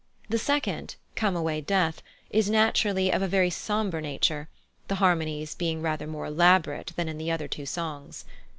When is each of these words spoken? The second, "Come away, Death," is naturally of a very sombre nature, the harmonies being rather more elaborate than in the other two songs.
The 0.29 0.39
second, 0.39 0.95
"Come 1.15 1.35
away, 1.35 1.61
Death," 1.61 2.01
is 2.31 2.49
naturally 2.49 3.13
of 3.13 3.21
a 3.21 3.27
very 3.27 3.51
sombre 3.51 4.01
nature, 4.01 4.49
the 4.87 4.95
harmonies 4.95 5.53
being 5.53 5.79
rather 5.83 6.07
more 6.07 6.25
elaborate 6.25 6.93
than 6.95 7.07
in 7.07 7.19
the 7.19 7.29
other 7.29 7.47
two 7.47 7.67
songs. 7.67 8.25